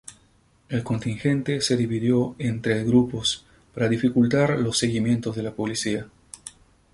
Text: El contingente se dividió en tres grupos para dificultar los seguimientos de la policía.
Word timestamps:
El 0.69 0.83
contingente 0.83 1.61
se 1.61 1.77
dividió 1.77 2.35
en 2.39 2.63
tres 2.63 2.87
grupos 2.87 3.45
para 3.75 3.87
dificultar 3.87 4.57
los 4.57 4.79
seguimientos 4.79 5.35
de 5.35 5.43
la 5.43 5.53
policía. 5.53 6.07